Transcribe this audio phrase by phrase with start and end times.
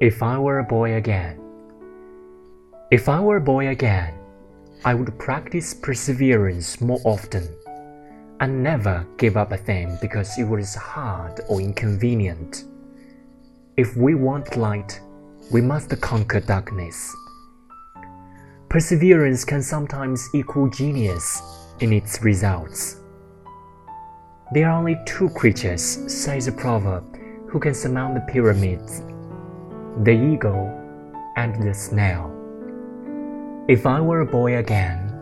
[0.00, 1.38] If I were a boy again.
[2.90, 4.12] If I were a boy again,
[4.84, 7.48] I would practice perseverance more often
[8.40, 12.64] and never give up a thing because it was hard or inconvenient.
[13.76, 15.00] If we want light,
[15.52, 17.14] we must conquer darkness.
[18.68, 21.40] Perseverance can sometimes equal genius
[21.78, 22.96] in its results.
[24.52, 25.82] There are only two creatures,
[26.12, 27.16] says the proverb,
[27.46, 29.00] who can surmount the pyramids
[30.02, 30.72] the eagle
[31.36, 32.30] and the snail.
[33.68, 35.12] If I were a boy again,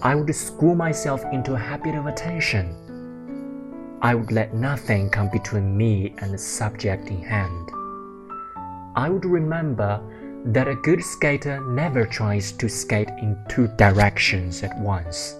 [0.00, 2.74] I would school myself into a habit of attention.
[4.00, 7.68] I would let nothing come between me and the subject in hand.
[8.96, 10.00] I would remember
[10.46, 15.36] that a good skater never tries to skate in two directions at once.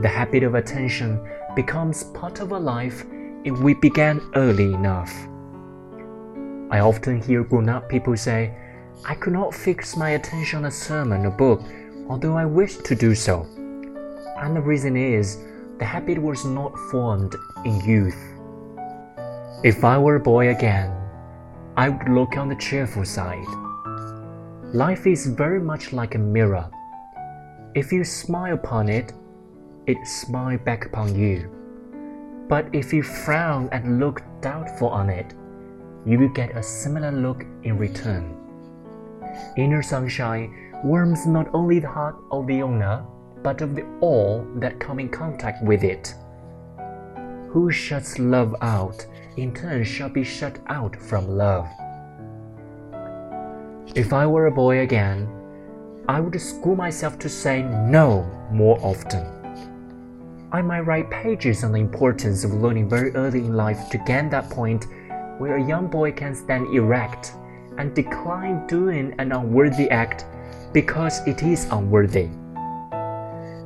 [0.00, 1.20] The habit of attention
[1.54, 3.04] becomes part of a life
[3.44, 5.12] if we begin early enough.
[6.70, 8.54] I often hear grown up people say,
[9.04, 11.62] I could not fix my attention on a sermon or book,
[12.08, 13.42] although I wished to do so.
[14.38, 15.38] And the reason is,
[15.78, 18.18] the habit was not formed in youth.
[19.64, 20.96] If I were a boy again,
[21.76, 23.46] I would look on the cheerful side.
[24.72, 26.70] Life is very much like a mirror.
[27.74, 29.12] If you smile upon it,
[29.86, 31.50] it smiles back upon you.
[32.48, 35.34] But if you frown and look doubtful on it,
[36.06, 38.36] you will get a similar look in return.
[39.56, 43.04] Inner sunshine warms not only the heart of the owner,
[43.42, 46.14] but of the all that come in contact with it.
[47.50, 49.06] Who shuts love out,
[49.36, 51.68] in turn shall be shut out from love.
[53.94, 55.28] If I were a boy again,
[56.08, 59.26] I would school myself to say no more often.
[60.52, 64.28] I might write pages on the importance of learning very early in life to gain
[64.30, 64.86] that point
[65.40, 67.32] where a young boy can stand erect
[67.78, 70.26] and decline doing an unworthy act
[70.74, 72.28] because it is unworthy.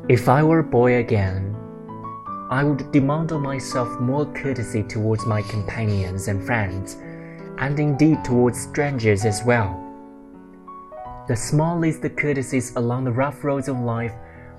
[0.08, 1.56] If I were a boy again,
[2.48, 6.96] I would demand of myself more courtesy towards my companions and friends,
[7.58, 9.80] and indeed towards strangers as well.
[11.26, 14.12] The smallest courtesies along the rough roads of life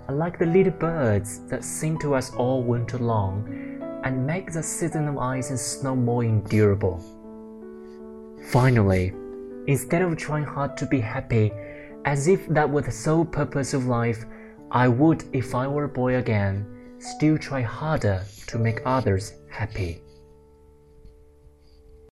[0.09, 3.74] are like the little birds that sing to us all winter long
[4.05, 7.03] and make the season of ice and snow more endurable.
[8.51, 9.11] Finally,
[9.67, 11.51] instead of trying hard to be happy,
[12.05, 14.23] as if that were the sole purpose of life,
[14.71, 16.67] I would, if I were a boy again,
[16.99, 20.01] still try harder to make others happy.